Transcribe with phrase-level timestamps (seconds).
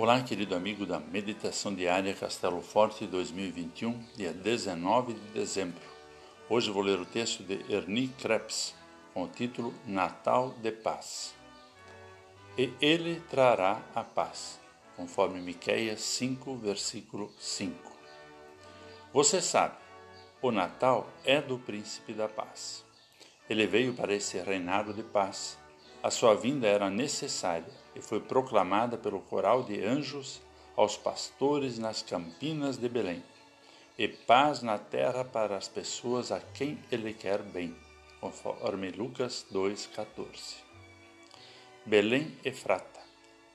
[0.00, 5.82] Olá, querido amigo da Meditação Diária Castelo Forte 2021, dia 19 de dezembro.
[6.48, 8.76] Hoje vou ler o texto de Ernie Krebs,
[9.12, 11.34] com o título Natal de Paz.
[12.56, 14.60] E ele trará a paz,
[14.94, 17.74] conforme Miqueias 5, versículo 5.
[19.12, 19.74] Você sabe,
[20.40, 22.84] o Natal é do príncipe da paz.
[23.50, 25.58] Ele veio para esse reinado de paz.
[26.00, 27.66] A sua vinda era necessária
[27.98, 30.40] e foi proclamada pelo coral de anjos
[30.76, 33.22] aos pastores nas campinas de Belém.
[33.98, 37.76] E paz na terra para as pessoas a quem ele quer bem,
[38.20, 40.54] conforme Lucas 2,14.
[41.84, 43.00] Belém Efrata.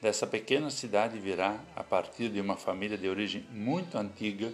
[0.00, 4.52] Dessa pequena cidade virá, a partir de uma família de origem muito antiga,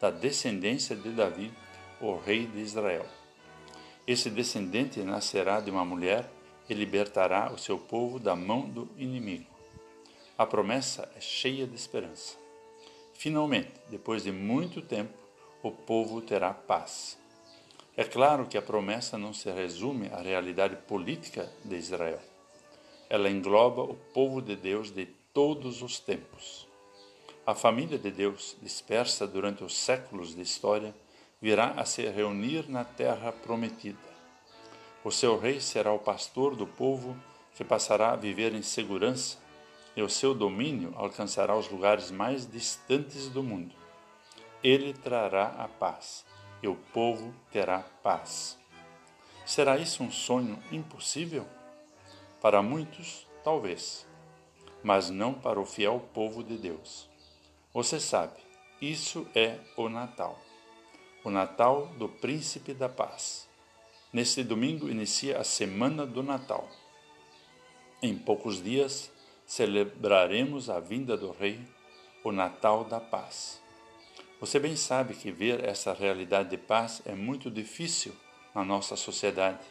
[0.00, 1.52] da descendência de Davi,
[2.00, 3.06] o rei de Israel.
[4.06, 6.30] Esse descendente nascerá de uma mulher
[6.68, 9.46] e libertará o seu povo da mão do inimigo.
[10.36, 12.36] A promessa é cheia de esperança.
[13.12, 15.14] Finalmente, depois de muito tempo,
[15.62, 17.18] o povo terá paz.
[17.96, 22.20] É claro que a promessa não se resume à realidade política de Israel.
[23.08, 26.66] Ela engloba o povo de Deus de todos os tempos.
[27.46, 30.94] A família de Deus, dispersa durante os séculos de história,
[31.40, 34.13] virá a se reunir na terra prometida
[35.04, 37.16] o seu rei será o pastor do povo
[37.54, 39.38] que passará a viver em segurança,
[39.94, 43.74] e o seu domínio alcançará os lugares mais distantes do mundo.
[44.62, 46.24] Ele trará a paz,
[46.60, 48.58] e o povo terá paz.
[49.46, 51.46] Será isso um sonho impossível?
[52.40, 54.04] Para muitos, talvez,
[54.82, 57.08] mas não para o fiel povo de Deus.
[57.72, 58.40] Você sabe,
[58.80, 60.40] isso é o Natal
[61.24, 63.48] o Natal do Príncipe da Paz.
[64.14, 66.70] Neste domingo inicia a Semana do Natal.
[68.00, 69.10] Em poucos dias
[69.44, 71.58] celebraremos a vinda do Rei,
[72.22, 73.60] o Natal da Paz.
[74.38, 78.14] Você bem sabe que ver essa realidade de paz é muito difícil
[78.54, 79.66] na nossa sociedade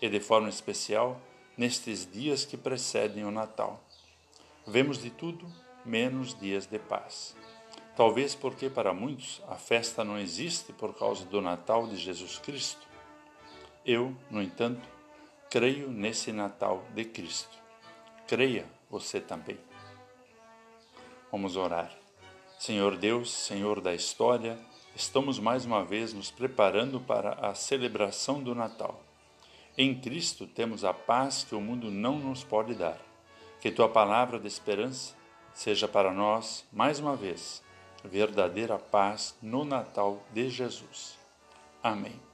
[0.00, 1.20] e, de forma especial,
[1.54, 3.84] nestes dias que precedem o Natal.
[4.66, 5.46] Vemos de tudo
[5.84, 7.36] menos dias de paz.
[7.94, 12.93] Talvez porque para muitos a festa não existe por causa do Natal de Jesus Cristo
[13.84, 14.88] eu, no entanto,
[15.50, 17.56] creio nesse Natal de Cristo.
[18.26, 19.58] Creia você também.
[21.30, 21.92] Vamos orar.
[22.58, 24.58] Senhor Deus, Senhor da história,
[24.96, 29.02] estamos mais uma vez nos preparando para a celebração do Natal.
[29.76, 32.98] Em Cristo temos a paz que o mundo não nos pode dar.
[33.60, 35.14] Que tua palavra de esperança
[35.52, 37.62] seja para nós, mais uma vez,
[38.04, 41.18] verdadeira paz no Natal de Jesus.
[41.82, 42.33] Amém.